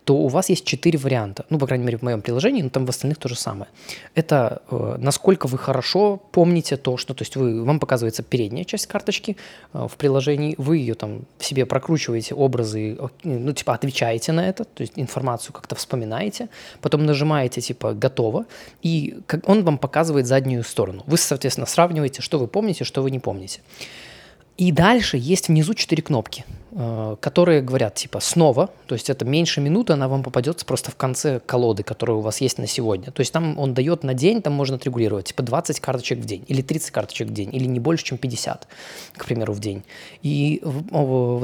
то 0.03 0.15
у 0.15 0.27
вас 0.27 0.49
есть 0.49 0.65
четыре 0.65 0.97
варианта, 0.97 1.45
ну, 1.49 1.59
по 1.59 1.67
крайней 1.67 1.85
мере, 1.85 1.99
в 1.99 2.01
моем 2.01 2.21
приложении, 2.21 2.63
но 2.63 2.69
там 2.69 2.87
в 2.87 2.89
остальных 2.89 3.19
то 3.19 3.29
же 3.29 3.35
самое. 3.35 3.69
Это 4.15 4.63
э, 4.71 4.95
насколько 4.97 5.45
вы 5.45 5.59
хорошо 5.59 6.19
помните 6.31 6.75
то, 6.75 6.97
что, 6.97 7.13
то 7.13 7.21
есть 7.21 7.35
вы, 7.35 7.63
вам 7.63 7.79
показывается 7.79 8.23
передняя 8.23 8.63
часть 8.63 8.87
карточки 8.87 9.37
в 9.73 9.91
приложении, 9.97 10.55
вы 10.57 10.77
ее 10.77 10.95
там 10.95 11.21
в 11.37 11.45
себе 11.45 11.67
прокручиваете 11.67 11.98
образы, 12.33 12.97
ну, 13.23 13.53
типа 13.53 13.73
отвечаете 13.73 14.31
на 14.31 14.47
это, 14.47 14.63
то 14.63 14.81
есть 14.81 14.93
информацию 14.95 15.53
как-то 15.53 15.75
вспоминаете, 15.75 16.49
потом 16.81 17.05
нажимаете 17.05 17.61
типа 17.61 17.93
«Готово», 17.93 18.45
и 18.81 19.19
он 19.43 19.63
вам 19.63 19.77
показывает 19.77 20.27
заднюю 20.27 20.63
сторону. 20.63 21.03
Вы, 21.07 21.17
соответственно, 21.17 21.67
сравниваете, 21.67 22.21
что 22.21 22.39
вы 22.39 22.47
помните, 22.47 22.83
что 22.83 23.01
вы 23.01 23.11
не 23.11 23.19
помните. 23.19 23.61
И 24.57 24.71
дальше 24.71 25.17
есть 25.17 25.47
внизу 25.47 25.73
четыре 25.73 26.03
кнопки, 26.03 26.43
которые 27.21 27.61
говорят 27.61 27.95
типа 27.95 28.19
снова, 28.19 28.69
то 28.85 28.93
есть 28.93 29.09
это 29.09 29.25
меньше 29.25 29.59
минуты, 29.61 29.93
она 29.93 30.07
вам 30.07 30.23
попадется 30.23 30.65
просто 30.65 30.91
в 30.91 30.95
конце 30.95 31.39
колоды, 31.39 31.83
которая 31.83 32.17
у 32.17 32.21
вас 32.21 32.41
есть 32.41 32.59
на 32.59 32.67
сегодня. 32.67 33.11
То 33.11 33.21
есть 33.21 33.33
там 33.33 33.57
он 33.57 33.73
дает 33.73 34.03
на 34.03 34.13
день, 34.13 34.41
там 34.41 34.53
можно 34.53 34.75
отрегулировать, 34.75 35.25
типа 35.25 35.43
20 35.43 35.79
карточек 35.79 36.19
в 36.19 36.25
день, 36.25 36.45
или 36.47 36.61
30 36.61 36.91
карточек 36.91 37.29
в 37.29 37.33
день, 37.33 37.49
или 37.51 37.65
не 37.65 37.79
больше, 37.79 38.05
чем 38.05 38.17
50, 38.17 38.67
к 39.17 39.25
примеру, 39.25 39.53
в 39.53 39.59
день. 39.59 39.83
И 40.21 40.61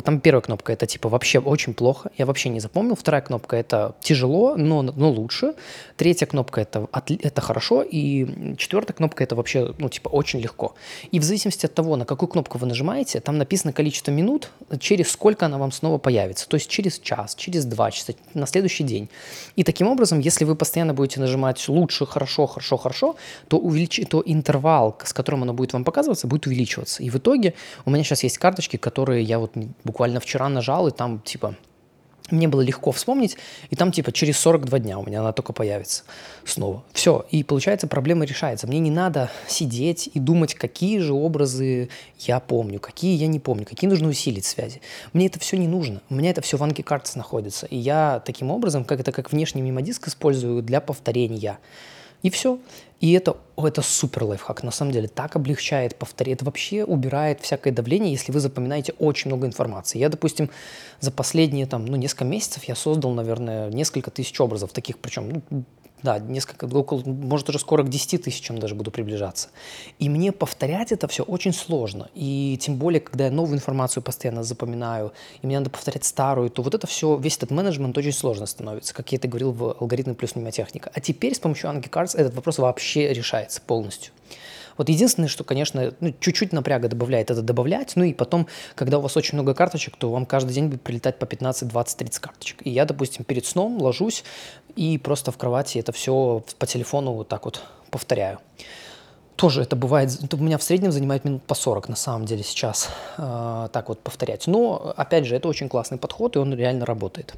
там 0.03 0.19
первая 0.19 0.41
кнопка 0.41 0.73
это 0.73 0.85
типа 0.85 1.09
вообще 1.09 1.39
очень 1.39 1.73
плохо, 1.73 2.11
я 2.17 2.25
вообще 2.25 2.49
не 2.49 2.59
запомнил. 2.59 2.95
Вторая 2.95 3.21
кнопка 3.21 3.55
это 3.55 3.95
тяжело, 4.01 4.55
но, 4.55 4.83
но 4.83 5.09
лучше. 5.09 5.55
Третья 5.97 6.27
кнопка 6.27 6.61
это, 6.61 6.87
это 6.91 7.41
хорошо, 7.41 7.81
и 7.81 8.55
четвертая 8.57 8.95
кнопка 8.95 9.23
это 9.23 9.35
вообще, 9.35 9.73
ну 9.79 9.89
типа 9.89 10.09
очень 10.09 10.39
легко. 10.39 10.75
И 11.11 11.19
в 11.19 11.23
зависимости 11.23 11.65
от 11.65 11.73
того, 11.73 11.95
на 11.95 12.05
какую 12.05 12.29
кнопку 12.29 12.57
вы 12.57 12.67
нажимаете, 12.67 13.19
там 13.21 13.37
написано 13.37 13.73
количество 13.73 14.11
минут, 14.11 14.51
через 14.79 15.14
сколько 15.15 15.45
она 15.45 15.57
вам 15.57 15.71
снова 15.71 15.97
появится. 15.97 16.47
То 16.47 16.55
есть 16.55 16.69
через 16.69 16.99
час, 16.99 17.35
через 17.35 17.65
два 17.65 17.89
часа, 17.89 18.13
на 18.33 18.45
следующий 18.45 18.83
день. 18.83 19.07
И 19.55 19.63
таким 19.63 19.87
образом, 19.87 20.19
если 20.19 20.43
вы 20.43 20.55
постоянно 20.55 20.93
будете 20.93 21.21
нажимать 21.21 21.69
лучше, 21.69 22.05
хорошо, 22.05 22.47
хорошо, 22.47 22.77
хорошо, 22.77 23.15
то, 23.47 23.57
увелич... 23.57 24.01
то 24.09 24.21
интервал, 24.25 24.97
с 25.05 25.13
которым 25.13 25.43
оно 25.43 25.53
будет 25.53 25.73
вам 25.73 25.85
показываться, 25.85 26.27
будет 26.27 26.47
увеличиваться. 26.47 27.01
И 27.01 27.09
в 27.09 27.15
итоге 27.15 27.53
у 27.85 27.91
меня 27.91 28.03
сейчас 28.03 28.23
есть 28.23 28.37
карточки, 28.37 28.77
которые 28.77 29.23
я 29.23 29.39
вот 29.39 29.53
буквально 29.85 30.19
вчера 30.19 30.49
нажал, 30.49 30.87
и 30.87 30.91
там 30.91 31.21
типа 31.21 31.55
мне 32.31 32.47
было 32.47 32.61
легко 32.61 32.91
вспомнить, 32.91 33.37
и 33.69 33.75
там 33.75 33.91
типа 33.91 34.11
через 34.11 34.39
42 34.39 34.79
дня 34.79 34.97
у 34.97 35.05
меня 35.05 35.19
она 35.19 35.31
только 35.31 35.53
появится 35.53 36.03
снова. 36.43 36.83
Все, 36.93 37.25
и 37.29 37.43
получается 37.43 37.87
проблема 37.87 38.25
решается. 38.25 38.67
Мне 38.67 38.79
не 38.79 38.91
надо 38.91 39.29
сидеть 39.47 40.09
и 40.13 40.19
думать, 40.19 40.55
какие 40.55 40.99
же 40.99 41.13
образы 41.13 41.89
я 42.19 42.39
помню, 42.39 42.79
какие 42.79 43.15
я 43.15 43.27
не 43.27 43.39
помню, 43.39 43.65
какие 43.65 43.89
нужно 43.89 44.09
усилить 44.09 44.45
связи. 44.45 44.81
Мне 45.13 45.27
это 45.27 45.39
все 45.39 45.57
не 45.57 45.67
нужно. 45.67 46.01
У 46.09 46.15
меня 46.15 46.31
это 46.31 46.41
все 46.41 46.57
в 46.57 46.63
Anki 46.63 46.83
Cards 46.83 47.11
находится. 47.15 47.67
И 47.67 47.77
я 47.77 48.21
таким 48.25 48.51
образом, 48.51 48.85
как 48.85 48.99
это 48.99 49.11
как 49.11 49.31
внешний 49.31 49.61
мемодиск 49.61 50.07
использую 50.07 50.63
для 50.63 50.81
повторения. 50.81 51.59
И 52.23 52.31
все. 52.31 52.57
И 53.05 53.11
это, 53.11 53.37
это 53.55 53.83
супер 53.83 54.23
лайфхак. 54.23 54.63
На 54.63 54.71
самом 54.71 54.91
деле 54.91 55.07
так 55.07 55.35
облегчает 55.35 55.95
повторение. 55.95 56.33
Это 56.33 56.45
вообще 56.45 56.83
убирает 56.83 57.39
всякое 57.39 57.71
давление, 57.71 58.11
если 58.11 58.31
вы 58.31 58.39
запоминаете 58.39 58.95
очень 58.97 59.29
много 59.29 59.45
информации. 59.45 59.99
Я, 59.99 60.09
допустим, 60.09 60.49
за 61.01 61.11
последние 61.11 61.67
там, 61.67 61.85
ну, 61.85 61.97
несколько 61.97 62.25
месяцев 62.25 62.63
я 62.63 62.73
создал, 62.73 63.11
наверное, 63.11 63.69
несколько 63.69 64.09
тысяч 64.09 64.41
образов, 64.41 64.73
таких 64.73 64.97
причем 64.97 65.43
ну, 65.51 65.63
да, 66.03 66.19
несколько, 66.19 66.65
около, 66.65 67.01
может, 67.05 67.49
уже 67.49 67.59
скоро 67.59 67.83
к 67.83 67.89
10 67.89 68.23
тысячам 68.23 68.59
даже 68.59 68.75
буду 68.75 68.91
приближаться. 68.91 69.49
И 69.99 70.09
мне 70.09 70.31
повторять 70.31 70.91
это 70.91 71.07
все 71.07 71.23
очень 71.23 71.53
сложно. 71.53 72.09
И 72.13 72.57
тем 72.61 72.77
более, 72.77 73.01
когда 73.01 73.25
я 73.25 73.31
новую 73.31 73.55
информацию 73.55 74.03
постоянно 74.03 74.43
запоминаю, 74.43 75.13
и 75.41 75.47
мне 75.47 75.57
надо 75.57 75.69
повторять 75.69 76.05
старую, 76.05 76.49
то 76.49 76.61
вот 76.61 76.75
это 76.75 76.85
все, 76.85 77.15
весь 77.17 77.37
этот 77.37 77.51
менеджмент 77.51 77.97
очень 77.97 78.11
сложно 78.11 78.45
становится, 78.45 78.93
как 78.93 79.11
я 79.11 79.17
это 79.17 79.27
говорил 79.27 79.51
в 79.51 79.77
алгоритме 79.79 80.13
плюс 80.13 80.35
мнемотехника. 80.35 80.91
А 80.93 80.99
теперь 80.99 81.33
с 81.33 81.39
помощью 81.39 81.69
Anki 81.69 81.89
Cards 81.89 82.15
этот 82.15 82.35
вопрос 82.35 82.59
вообще 82.59 83.11
решается 83.13 83.61
полностью. 83.61 84.13
Вот 84.77 84.89
единственное, 84.89 85.29
что, 85.29 85.43
конечно, 85.43 85.93
ну, 85.99 86.13
чуть-чуть 86.19 86.53
напряга 86.53 86.87
добавляет, 86.87 87.31
это 87.31 87.41
добавлять. 87.41 87.93
Ну 87.95 88.03
и 88.03 88.13
потом, 88.13 88.47
когда 88.75 88.97
у 88.97 89.01
вас 89.01 89.15
очень 89.17 89.35
много 89.35 89.53
карточек, 89.53 89.95
то 89.97 90.09
вам 90.11 90.25
каждый 90.25 90.53
день 90.53 90.67
будет 90.67 90.81
прилетать 90.81 91.19
по 91.19 91.25
15, 91.25 91.67
20, 91.67 91.97
30 91.97 92.19
карточек. 92.19 92.61
И 92.65 92.69
я, 92.69 92.85
допустим, 92.85 93.23
перед 93.23 93.45
сном 93.45 93.81
ложусь 93.81 94.23
и 94.75 94.97
просто 94.97 95.31
в 95.31 95.37
кровати 95.37 95.77
это 95.77 95.91
все 95.91 96.43
по 96.59 96.65
телефону 96.65 97.13
вот 97.13 97.27
так 97.27 97.45
вот 97.45 97.63
повторяю. 97.89 98.39
Тоже 99.35 99.61
это 99.61 99.75
бывает, 99.75 100.17
это 100.23 100.37
у 100.37 100.39
меня 100.39 100.57
в 100.57 100.63
среднем 100.63 100.93
занимает 100.93 101.25
минут 101.25 101.43
по 101.43 101.55
40 101.55 101.89
на 101.89 101.95
самом 101.97 102.25
деле 102.25 102.41
сейчас 102.41 102.89
э, 103.17 103.67
так 103.71 103.89
вот 103.89 103.99
повторять. 103.99 104.47
Но, 104.47 104.93
опять 104.95 105.25
же, 105.25 105.35
это 105.35 105.49
очень 105.49 105.67
классный 105.67 105.97
подход, 105.97 106.37
и 106.37 106.39
он 106.39 106.53
реально 106.53 106.85
работает. 106.85 107.35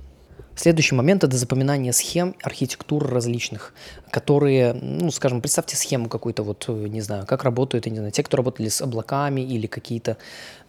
Следующий 0.57 0.95
момент– 0.95 1.23
это 1.23 1.37
запоминание 1.37 1.93
схем, 1.93 2.35
архитектур 2.41 3.07
различных, 3.07 3.75
которые, 4.09 4.73
ну, 4.73 5.11
скажем, 5.11 5.39
представьте 5.39 5.77
схему 5.77 6.09
какую-то, 6.09 6.41
вот, 6.41 6.67
не 6.67 7.01
знаю, 7.01 7.27
как 7.27 7.43
работают, 7.43 7.85
я 7.85 7.91
не 7.91 7.99
знаю, 7.99 8.11
те, 8.11 8.23
кто 8.23 8.37
работали 8.37 8.67
с 8.67 8.81
облаками 8.81 9.41
или 9.41 9.67
какие-то 9.67 10.17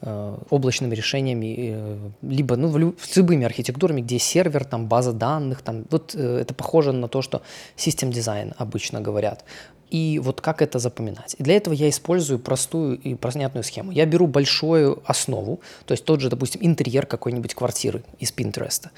э, 0.02 0.36
облачными 0.50 0.94
решениями, 0.94 1.56
э, 1.58 2.10
либо, 2.20 2.56
ну, 2.56 2.94
с 3.00 3.16
любыми 3.16 3.46
архитектурами, 3.46 4.02
где 4.02 4.18
сервер, 4.18 4.66
там, 4.66 4.88
база 4.88 5.14
данных, 5.14 5.62
там, 5.62 5.86
вот 5.90 6.14
э, 6.14 6.40
это 6.42 6.52
похоже 6.52 6.92
на 6.92 7.08
то, 7.08 7.22
что 7.22 7.40
систем 7.74 8.10
дизайн 8.10 8.52
обычно 8.58 9.00
говорят 9.00 9.42
и 9.90 10.20
вот 10.22 10.40
как 10.40 10.62
это 10.62 10.78
запоминать. 10.78 11.34
И 11.38 11.42
для 11.42 11.56
этого 11.56 11.74
я 11.74 11.88
использую 11.88 12.38
простую 12.38 12.98
и 12.98 13.14
понятную 13.14 13.64
схему. 13.64 13.90
Я 13.90 14.06
беру 14.06 14.26
большую 14.26 15.02
основу, 15.06 15.60
то 15.86 15.92
есть 15.92 16.04
тот 16.04 16.20
же, 16.20 16.28
допустим, 16.28 16.60
интерьер 16.64 17.06
какой-нибудь 17.06 17.54
квартиры 17.54 18.02
из 18.18 18.32
Пинтереста, 18.32 18.90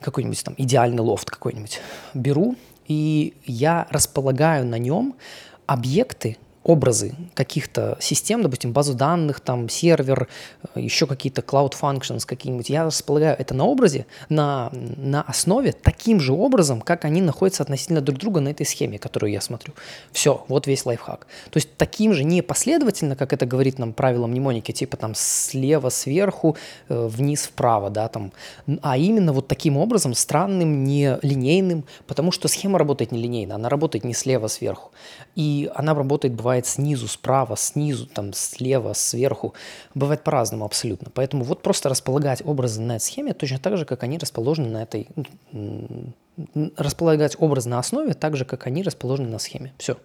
какой-нибудь 0.00 0.42
там 0.44 0.54
идеальный 0.56 1.02
лофт 1.02 1.30
какой-нибудь. 1.30 1.80
Беру, 2.14 2.56
и 2.88 3.34
я 3.44 3.86
располагаю 3.90 4.66
на 4.66 4.78
нем 4.78 5.14
объекты, 5.66 6.38
образы 6.62 7.14
каких-то 7.34 7.96
систем, 8.00 8.42
допустим, 8.42 8.72
базу 8.72 8.94
данных, 8.94 9.40
там, 9.40 9.68
сервер, 9.68 10.28
э, 10.74 10.80
еще 10.80 11.06
какие-то 11.06 11.40
cloud 11.40 11.72
functions 11.80 12.26
какие-нибудь, 12.26 12.68
я 12.68 12.84
располагаю 12.84 13.36
это 13.38 13.54
на 13.54 13.64
образе, 13.64 14.06
на, 14.28 14.70
на 14.72 15.22
основе 15.22 15.72
таким 15.72 16.20
же 16.20 16.32
образом, 16.32 16.82
как 16.82 17.04
они 17.04 17.22
находятся 17.22 17.62
относительно 17.62 18.02
друг 18.02 18.18
друга 18.18 18.40
на 18.40 18.50
этой 18.50 18.66
схеме, 18.66 18.98
которую 18.98 19.32
я 19.32 19.40
смотрю. 19.40 19.72
Все, 20.12 20.44
вот 20.48 20.66
весь 20.66 20.84
лайфхак. 20.84 21.26
То 21.50 21.56
есть 21.56 21.76
таким 21.76 22.12
же 22.12 22.24
не 22.24 22.42
последовательно, 22.42 23.16
как 23.16 23.32
это 23.32 23.46
говорит 23.46 23.78
нам 23.78 23.94
правило 23.94 24.26
мнемоники, 24.26 24.72
типа 24.72 24.96
там 24.98 25.14
слева 25.14 25.88
сверху, 25.88 26.56
э, 26.88 27.06
вниз 27.06 27.44
вправо, 27.44 27.88
да, 27.88 28.08
там, 28.08 28.32
а 28.82 28.98
именно 28.98 29.32
вот 29.32 29.48
таким 29.48 29.78
образом, 29.78 30.12
странным, 30.12 30.84
не 30.84 31.18
линейным, 31.22 31.84
потому 32.06 32.32
что 32.32 32.48
схема 32.48 32.78
работает 32.78 33.12
не 33.12 33.18
линейно, 33.18 33.54
она 33.54 33.70
работает 33.70 34.04
не 34.04 34.12
слева 34.12 34.48
сверху. 34.48 34.90
И 35.36 35.70
она 35.74 35.94
работает, 35.94 36.34
бывает, 36.34 36.49
бывает 36.50 36.66
снизу, 36.66 37.06
справа, 37.06 37.56
снизу, 37.56 38.06
там, 38.06 38.32
слева, 38.32 38.92
сверху. 38.92 39.54
Бывает 39.94 40.24
по-разному 40.24 40.64
абсолютно. 40.64 41.08
Поэтому 41.14 41.44
вот 41.44 41.62
просто 41.62 41.88
располагать 41.88 42.42
образы 42.44 42.80
на 42.80 42.96
этой 42.96 43.04
схеме 43.04 43.34
точно 43.34 43.60
так 43.60 43.76
же, 43.76 43.84
как 43.84 44.02
они 44.02 44.18
расположены 44.18 44.68
на 44.68 44.82
этой... 44.82 45.06
Располагать 46.76 47.36
образы 47.38 47.68
на 47.68 47.78
основе 47.78 48.14
так 48.14 48.36
же, 48.36 48.44
как 48.44 48.66
они 48.66 48.82
расположены 48.82 49.28
на 49.28 49.38
схеме. 49.38 49.72
Все. 49.78 49.96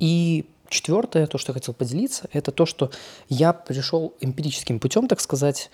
И 0.00 0.50
четвертое, 0.68 1.28
то, 1.28 1.38
что 1.38 1.52
я 1.52 1.54
хотел 1.54 1.72
поделиться, 1.72 2.28
это 2.32 2.50
то, 2.50 2.66
что 2.66 2.90
я 3.28 3.52
пришел 3.52 4.14
эмпирическим 4.20 4.80
путем, 4.80 5.06
так 5.06 5.20
сказать, 5.20 5.70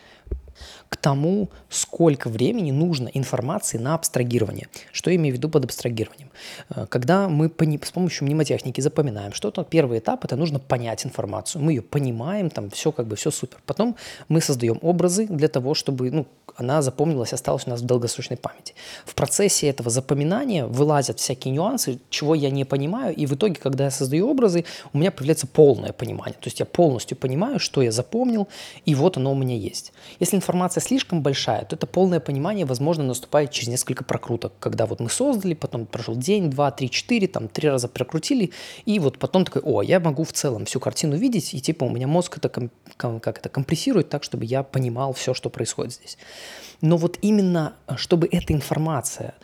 к 0.89 0.97
тому, 0.97 1.49
сколько 1.69 2.29
времени 2.29 2.71
нужно 2.71 3.09
информации 3.09 3.79
на 3.79 3.95
абстрагирование. 3.95 4.69
Что 4.93 5.11
я 5.11 5.17
имею 5.17 5.35
в 5.35 5.39
виду 5.39 5.49
под 5.49 5.65
абстрагированием? 5.65 6.31
Э, 6.71 6.87
когда 6.89 7.29
мы 7.29 7.51
с 7.85 7.91
помощью 7.91 8.27
мнемотехники 8.27 8.81
запоминаем 8.81 9.33
что-то, 9.33 9.65
первый 9.65 9.99
этап– 9.99 10.25
это 10.25 10.37
нужно 10.37 10.59
понять 10.59 11.05
информацию. 11.07 11.63
Мы 11.63 11.73
ее 11.73 11.83
понимаем, 11.83 12.51
там 12.51 12.71
все 12.71 12.93
как 12.93 13.07
бы 13.07 13.17
все 13.17 13.31
супер. 13.31 13.59
Потом 13.67 13.97
мы 14.29 14.41
создаем 14.41 14.79
образы 14.83 15.27
для 15.27 15.49
того, 15.49 15.75
чтобы 15.75 16.11
ну, 16.11 16.27
она 16.57 16.83
запомнилась, 16.83 17.33
осталась 17.33 17.67
у 17.67 17.71
нас 17.71 17.81
в 17.81 17.87
долгосрочной 17.87 18.37
памяти. 18.37 18.75
В 19.05 19.15
процессе 19.15 19.69
этого 19.69 19.91
запоминания 19.91 20.67
вылазят 20.67 21.19
всякие 21.19 21.53
нюансы, 21.53 21.99
чего 22.11 22.35
я 22.35 22.51
не 22.51 22.65
понимаю, 22.65 23.15
и 23.15 23.27
в 23.27 23.35
итоге, 23.35 23.57
когда 23.57 23.85
я 23.85 23.91
создаю 23.91 24.31
образы, 24.31 24.65
у 24.93 24.99
меня 24.99 25.11
появляется 25.11 25.47
полное 25.47 25.93
понимание. 25.93 26.35
То 26.35 26.49
есть 26.49 26.61
я 26.61 26.67
полностью 26.67 27.17
понимаю, 27.17 27.59
что 27.59 27.83
я 27.83 27.93
запомнил, 27.93 28.49
и 28.85 28.95
вот 28.95 29.17
оно 29.17 29.33
у 29.33 29.35
меня 29.35 29.57
есть. 29.57 29.93
Если 30.21 30.37
информация 30.47 30.81
слишком 30.81 31.23
большая, 31.23 31.65
то 31.65 31.75
это 31.75 31.87
полное 31.87 32.21
понимание, 32.21 32.65
возможно, 32.65 33.03
наступает 33.03 33.51
через 33.51 33.69
несколько 33.69 34.05
прокруток, 34.05 34.53
когда 34.61 34.87
вот 34.87 35.01
мы 35.01 35.11
создали, 35.11 35.55
потом 35.55 35.87
прошел 35.87 36.15
день, 36.15 36.51
два, 36.51 36.71
три, 36.71 36.89
четыре, 36.89 37.27
там 37.27 37.49
три 37.49 37.69
раза 37.69 37.89
прокрутили, 37.89 38.53
и 38.85 39.01
вот 39.01 39.19
потом 39.19 39.45
такой, 39.45 39.63
о, 39.63 39.83
я 39.83 39.99
могу 39.99 40.23
в 40.23 40.33
целом 40.33 40.65
всю 40.65 40.79
картину 40.79 41.17
видеть, 41.17 41.53
и 41.53 41.61
типа 41.61 41.85
у 41.85 41.91
меня 41.91 42.07
мозг 42.07 42.39
это 42.39 42.49
как 42.97 43.39
это 43.39 43.49
компрессирует 43.49 44.09
так, 44.09 44.23
чтобы 44.23 44.45
я 44.45 44.63
понимал 44.63 45.13
все, 45.13 45.35
что 45.35 45.51
происходит 45.51 45.95
здесь. 45.95 46.17
Но 46.81 46.97
вот 46.97 47.19
именно, 47.23 47.75
чтобы 47.97 48.29
эта 48.31 48.53
информация, 48.53 49.35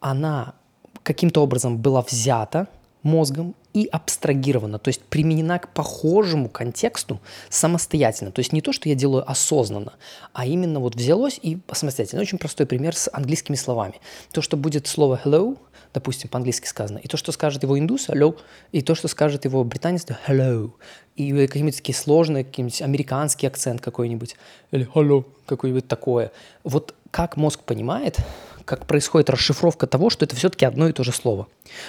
она 0.00 0.54
каким-то 1.02 1.42
образом 1.42 1.78
была 1.78 2.02
взята 2.02 2.68
мозгом 3.02 3.54
и 3.72 3.86
абстрагирована, 3.90 4.78
то 4.78 4.88
есть 4.88 5.02
применена 5.02 5.58
к 5.58 5.72
похожему 5.72 6.48
контексту 6.48 7.20
самостоятельно. 7.48 8.32
То 8.32 8.40
есть 8.40 8.52
не 8.52 8.60
то, 8.60 8.72
что 8.72 8.88
я 8.88 8.94
делаю 8.94 9.28
осознанно, 9.30 9.94
а 10.32 10.44
именно 10.46 10.80
вот 10.80 10.96
взялось 10.96 11.38
и 11.40 11.58
самостоятельно. 11.72 12.22
Очень 12.22 12.38
простой 12.38 12.66
пример 12.66 12.96
с 12.96 13.08
английскими 13.12 13.56
словами. 13.56 13.94
То, 14.32 14.42
что 14.42 14.56
будет 14.56 14.86
слово 14.86 15.20
hello, 15.24 15.56
допустим, 15.94 16.28
по-английски 16.28 16.66
сказано, 16.66 16.98
и 16.98 17.08
то, 17.08 17.16
что 17.16 17.32
скажет 17.32 17.62
его 17.62 17.78
индус, 17.78 18.08
hello, 18.08 18.36
и 18.72 18.80
то, 18.80 18.94
что 18.94 19.08
скажет 19.08 19.44
его 19.44 19.64
британец, 19.64 20.04
hello, 20.26 20.72
и 21.16 21.32
какие-нибудь 21.46 21.76
такие 21.76 21.94
сложные, 21.94 22.44
какой-нибудь 22.44 22.82
американский 22.82 23.46
акцент 23.46 23.80
какой-нибудь, 23.80 24.36
или 24.70 24.88
hello, 24.94 25.24
какое-нибудь 25.46 25.88
такое. 25.88 26.32
Вот 26.64 26.94
как 27.10 27.36
мозг 27.36 27.60
понимает, 27.60 28.18
как 28.64 28.86
происходит 28.86 29.30
расшифровка 29.30 29.86
того, 29.86 30.10
что 30.10 30.24
это 30.24 30.36
все-таки 30.36 30.64
одно 30.64 30.88
и 30.88 30.92
то 30.92 31.04
же 31.04 31.12
слово. 31.12 31.46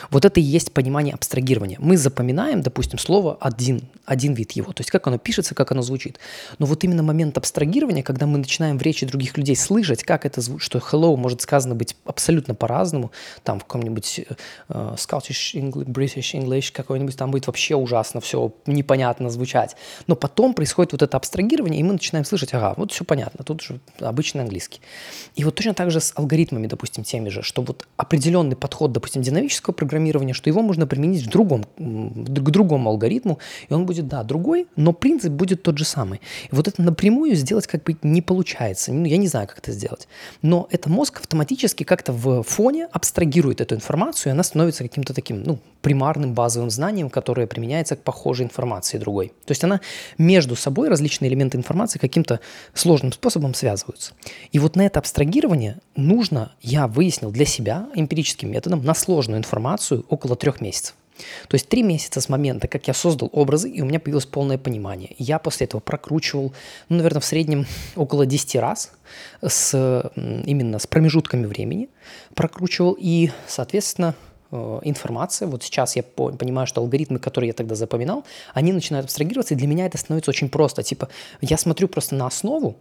Вот 0.09 0.25
это 0.25 0.39
и 0.39 0.43
есть 0.43 0.71
понимание 0.71 1.13
абстрагирования. 1.13 1.77
Мы 1.79 1.97
запоминаем, 1.97 2.61
допустим, 2.61 2.99
слово 2.99 3.37
один, 3.39 3.81
один 4.05 4.33
вид 4.33 4.51
его, 4.51 4.73
то 4.73 4.81
есть 4.81 4.91
как 4.91 5.07
оно 5.07 5.17
пишется, 5.17 5.55
как 5.55 5.71
оно 5.71 5.81
звучит. 5.81 6.19
Но 6.59 6.65
вот 6.65 6.83
именно 6.83 7.03
момент 7.03 7.37
абстрагирования, 7.37 8.03
когда 8.03 8.25
мы 8.25 8.37
начинаем 8.37 8.77
в 8.77 8.81
речи 8.81 9.05
других 9.05 9.37
людей 9.37 9.55
слышать, 9.55 10.03
как 10.03 10.25
это 10.25 10.41
звучит, 10.41 10.61
что 10.65 10.79
hello 10.79 11.15
может 11.15 11.41
сказано 11.41 11.75
быть 11.75 11.95
абсолютно 12.05 12.55
по-разному, 12.55 13.11
там 13.43 13.59
в 13.59 13.65
каком-нибудь 13.65 14.21
uh, 14.69 14.95
Scottish 14.95 15.55
English, 15.55 15.85
British 15.85 16.33
English 16.39 16.71
какой-нибудь, 16.71 17.17
там 17.17 17.31
будет 17.31 17.47
вообще 17.47 17.75
ужасно 17.75 18.21
все 18.21 18.53
непонятно 18.65 19.29
звучать. 19.29 19.75
Но 20.07 20.15
потом 20.15 20.53
происходит 20.53 20.91
вот 20.91 21.01
это 21.01 21.17
абстрагирование, 21.17 21.79
и 21.79 21.83
мы 21.83 21.93
начинаем 21.93 22.25
слышать, 22.25 22.53
ага, 22.53 22.73
вот 22.77 22.91
все 22.91 23.03
понятно, 23.03 23.43
тут 23.43 23.61
же 23.61 23.79
обычный 23.99 24.41
английский. 24.41 24.81
И 25.35 25.43
вот 25.43 25.55
точно 25.55 25.73
так 25.73 25.91
же 25.91 25.99
с 25.99 26.13
алгоритмами, 26.15 26.60
допустим, 26.67 27.03
теми 27.03 27.29
же, 27.29 27.41
что 27.41 27.61
вот 27.61 27.87
определенный 27.97 28.55
подход, 28.55 28.91
допустим, 28.91 29.21
динамического 29.21 29.73
программирования, 29.73 30.33
что 30.33 30.49
его 30.49 30.61
можно 30.61 30.87
применить 30.87 31.25
в 31.25 31.29
другом, 31.29 31.65
к 31.77 32.49
другому 32.49 32.89
алгоритму, 32.89 33.39
и 33.69 33.73
он 33.73 33.85
будет, 33.85 34.07
да, 34.07 34.23
другой, 34.23 34.67
но 34.75 34.93
принцип 34.93 35.31
будет 35.31 35.63
тот 35.63 35.77
же 35.77 35.85
самый. 35.85 36.21
И 36.51 36.55
вот 36.55 36.67
это 36.67 36.81
напрямую 36.81 37.35
сделать 37.35 37.67
как 37.67 37.83
бы 37.83 37.97
не 38.03 38.21
получается. 38.21 38.93
Ну, 38.93 39.05
я 39.05 39.17
не 39.17 39.27
знаю, 39.27 39.47
как 39.47 39.59
это 39.59 39.71
сделать. 39.71 40.07
Но 40.41 40.67
это 40.71 40.89
мозг 40.89 41.19
автоматически 41.19 41.83
как-то 41.83 42.13
в 42.13 42.43
фоне 42.43 42.87
абстрагирует 42.91 43.61
эту 43.61 43.75
информацию, 43.75 44.31
и 44.31 44.33
она 44.33 44.43
становится 44.43 44.83
каким-то 44.83 45.13
таким, 45.13 45.43
ну, 45.43 45.59
примарным 45.81 46.33
базовым 46.33 46.69
знанием, 46.69 47.09
которое 47.09 47.47
применяется 47.47 47.95
к 47.95 48.03
похожей 48.03 48.45
информации 48.45 48.97
другой. 48.97 49.29
То 49.45 49.51
есть 49.51 49.63
она 49.63 49.81
между 50.17 50.55
собой, 50.55 50.89
различные 50.89 51.29
элементы 51.29 51.57
информации 51.57 51.99
каким-то 51.99 52.39
сложным 52.73 53.11
способом 53.11 53.53
связываются. 53.53 54.13
И 54.51 54.59
вот 54.59 54.75
на 54.75 54.85
это 54.85 54.99
абстрагирование 54.99 55.79
нужно, 55.95 56.50
я 56.61 56.87
выяснил 56.87 57.31
для 57.31 57.45
себя 57.45 57.87
эмпирическим 57.95 58.51
методом, 58.51 58.83
на 58.83 58.93
сложную 58.93 59.39
информацию 59.39 60.05
около 60.09 60.35
трех 60.35 60.61
месяцев. 60.61 60.95
То 61.47 61.55
есть 61.55 61.69
три 61.69 61.83
месяца 61.83 62.19
с 62.19 62.29
момента, 62.29 62.67
как 62.67 62.87
я 62.87 62.93
создал 62.95 63.29
образы, 63.31 63.69
и 63.69 63.81
у 63.81 63.85
меня 63.85 63.99
появилось 63.99 64.25
полное 64.25 64.57
понимание. 64.57 65.15
Я 65.19 65.37
после 65.37 65.65
этого 65.65 65.79
прокручивал, 65.79 66.53
ну, 66.89 66.97
наверное, 66.97 67.21
в 67.21 67.25
среднем 67.25 67.67
около 67.95 68.25
10 68.25 68.55
раз 68.55 68.91
с, 69.41 70.11
именно 70.15 70.79
с 70.79 70.87
промежутками 70.87 71.45
времени 71.45 71.89
прокручивал, 72.33 72.97
и, 72.99 73.29
соответственно, 73.47 74.15
Э, 74.51 74.79
информация. 74.83 75.47
Вот 75.47 75.63
сейчас 75.63 75.95
я 75.95 76.03
понимаю, 76.03 76.67
что 76.67 76.81
алгоритмы, 76.81 77.19
которые 77.19 77.49
я 77.49 77.53
тогда 77.53 77.75
запоминал, 77.75 78.25
они 78.53 78.73
начинают 78.73 79.05
абстрагироваться, 79.05 79.53
и 79.53 79.57
для 79.57 79.67
меня 79.67 79.85
это 79.85 79.97
становится 79.97 80.31
очень 80.31 80.49
просто. 80.49 80.83
Типа, 80.83 81.07
я 81.39 81.57
смотрю 81.57 81.87
просто 81.87 82.15
на 82.15 82.27
основу 82.27 82.75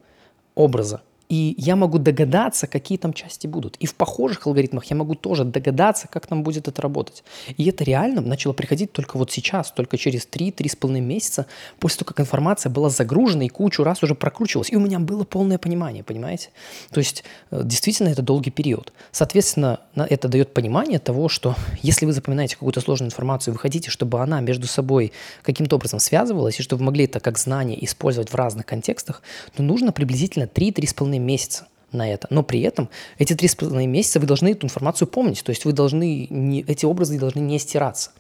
образа, 0.57 1.01
и 1.31 1.55
я 1.59 1.77
могу 1.77 1.99
догадаться, 1.99 2.67
какие 2.67 2.99
там 2.99 3.13
части 3.13 3.47
будут. 3.47 3.77
И 3.77 3.87
в 3.87 3.95
похожих 3.95 4.49
алгоритмах 4.49 4.85
я 4.87 4.97
могу 4.97 5.15
тоже 5.15 5.45
догадаться, 5.45 6.09
как 6.09 6.27
там 6.27 6.43
будет 6.43 6.67
это 6.67 6.83
работать. 6.83 7.23
И 7.57 7.69
это 7.69 7.85
реально 7.85 8.21
начало 8.21 8.53
приходить 8.53 8.91
только 8.93 9.17
вот 9.17 9.31
сейчас, 9.31 9.71
только 9.71 9.97
через 9.97 10.27
3-3,5 10.27 11.01
месяца, 11.01 11.47
после 11.79 12.01
того, 12.01 12.09
как 12.09 12.21
информация 12.21 12.69
была 12.69 12.91
загружена 12.91 13.45
и 13.45 13.49
кучу 13.49 13.85
раз 13.85 14.03
уже 14.03 14.17
прокручивалась. 14.17 14.73
И 14.73 14.77
у 14.77 14.81
меня 14.81 14.99
было 14.99 15.23
полное 15.23 15.59
понимание, 15.59 16.03
понимаете? 16.03 16.49
То 16.91 16.99
есть 16.99 17.23
э, 17.53 17.63
действительно 17.65 18.09
это 18.09 18.23
долгий 18.23 18.51
период. 18.51 18.93
Соответственно, 19.13 19.79
это 19.95 20.27
дает 20.27 20.53
понимание 20.53 20.99
того, 20.99 21.29
что 21.29 21.55
если 21.83 22.07
вы 22.07 22.13
запоминаете 22.13 22.57
какую-то 22.57 22.81
сложную 22.81 23.07
информацию, 23.07 23.55
вы 23.55 23.61
хотите, 23.61 23.89
чтобы 23.89 24.21
она 24.21 24.41
между 24.41 24.67
собой 24.67 25.13
каким-то 25.43 25.77
образом 25.77 26.01
связывалась, 26.01 26.59
и 26.59 26.65
чтобы 26.65 26.81
вы 26.81 26.87
могли 26.87 27.05
это 27.05 27.21
как 27.21 27.39
знание 27.39 27.83
использовать 27.85 28.31
в 28.31 28.35
разных 28.35 28.67
контекстах, 28.67 29.23
то 29.55 29.63
нужно 29.63 29.93
приблизительно 29.93 30.45
3-3,5 30.45 31.20
месяца 31.21 31.67
на 31.93 32.09
это. 32.09 32.27
Но 32.31 32.43
при 32.43 32.61
этом 32.61 32.89
эти 33.19 33.35
три 33.35 33.49
с 33.49 33.55
половиной 33.55 33.87
месяца 33.87 34.21
вы 34.21 34.27
должны 34.27 34.53
эту 34.53 34.67
информацию 34.67 35.09
помнить. 35.09 35.43
То 35.43 35.51
есть 35.51 35.65
вы 35.65 35.73
должны, 35.73 36.27
не, 36.31 36.63
эти 36.63 36.85
образы 36.85 37.19
должны 37.19 37.41
не 37.41 37.59
стираться. 37.59 38.13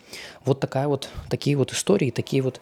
Вот 0.44 0.60
такая 0.60 0.88
вот, 0.88 1.08
такие 1.28 1.56
вот 1.56 1.72
истории, 1.72 2.10
такие 2.10 2.42
вот 2.42 2.60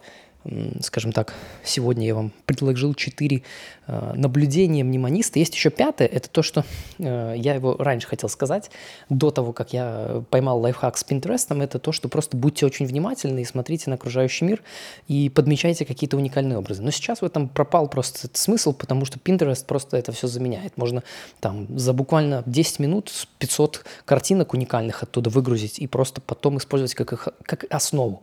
скажем 0.80 1.12
так, 1.12 1.34
сегодня 1.64 2.06
я 2.06 2.14
вам 2.14 2.32
предложил 2.46 2.94
четыре 2.94 3.42
э, 3.86 4.12
наблюдения 4.14 4.84
мнемониста. 4.84 5.38
Есть 5.38 5.54
еще 5.54 5.70
пятое, 5.70 6.06
это 6.06 6.30
то, 6.30 6.42
что 6.42 6.64
э, 6.98 7.34
я 7.36 7.54
его 7.54 7.76
раньше 7.76 8.06
хотел 8.06 8.28
сказать, 8.28 8.70
до 9.08 9.30
того, 9.30 9.52
как 9.52 9.72
я 9.72 10.22
поймал 10.30 10.60
лайфхак 10.60 10.96
с 10.96 11.04
Pinterest, 11.04 11.62
это 11.62 11.78
то, 11.78 11.92
что 11.92 12.08
просто 12.08 12.36
будьте 12.36 12.64
очень 12.66 12.86
внимательны 12.86 13.40
и 13.40 13.44
смотрите 13.44 13.90
на 13.90 13.96
окружающий 13.96 14.44
мир 14.44 14.62
и 15.06 15.28
подмечайте 15.28 15.84
какие-то 15.84 16.16
уникальные 16.16 16.58
образы. 16.58 16.82
Но 16.82 16.90
сейчас 16.90 17.20
в 17.20 17.24
этом 17.24 17.48
пропал 17.48 17.88
просто 17.88 18.20
этот 18.20 18.36
смысл, 18.36 18.72
потому 18.72 19.04
что 19.04 19.18
Pinterest 19.18 19.66
просто 19.66 19.96
это 19.96 20.12
все 20.12 20.28
заменяет. 20.28 20.76
Можно 20.76 21.02
там 21.40 21.66
за 21.78 21.92
буквально 21.92 22.42
10 22.46 22.78
минут 22.78 23.12
500 23.38 23.84
картинок 24.04 24.54
уникальных 24.54 25.02
оттуда 25.02 25.30
выгрузить 25.30 25.78
и 25.78 25.86
просто 25.86 26.20
потом 26.20 26.58
использовать 26.58 26.94
как, 26.94 27.34
как 27.42 27.64
основу. 27.70 28.22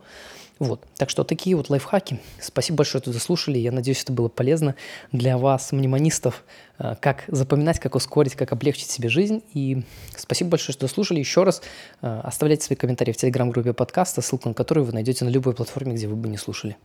Вот. 0.57 0.85
Так 0.97 1.09
что 1.09 1.23
такие 1.23 1.55
вот 1.55 1.69
лайфхаки. 1.69 2.19
Спасибо 2.39 2.77
большое, 2.77 3.01
что 3.01 3.11
дослушали. 3.11 3.57
Я 3.57 3.71
надеюсь, 3.71 4.01
это 4.03 4.13
было 4.13 4.29
полезно 4.29 4.75
для 5.11 5.37
вас, 5.37 5.73
мнемонистов, 5.73 6.45
э, 6.79 6.95
как 7.01 7.25
запоминать, 7.27 7.79
как 7.79 7.95
ускорить, 7.95 8.35
как 8.35 8.53
облегчить 8.53 8.89
себе 8.89 9.09
жизнь. 9.09 9.43
И 9.53 9.83
спасибо 10.15 10.51
большое, 10.51 10.73
что 10.73 10.87
дослушали. 10.87 11.19
Еще 11.19 11.43
раз 11.43 11.61
э, 12.01 12.21
оставляйте 12.23 12.63
свои 12.63 12.77
комментарии 12.77 13.11
в 13.11 13.17
телеграм-группе 13.17 13.73
подкаста, 13.73 14.21
ссылку 14.21 14.47
на 14.47 14.55
которую 14.55 14.85
вы 14.85 14.93
найдете 14.93 15.25
на 15.25 15.29
любой 15.29 15.53
платформе, 15.53 15.93
где 15.93 16.07
вы 16.07 16.15
бы 16.15 16.29
не 16.29 16.37
слушали. 16.37 16.77